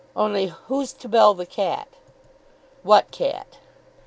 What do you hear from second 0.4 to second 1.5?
who's to bell the